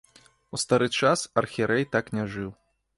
[0.57, 2.51] У стары час архірэй так не жыў.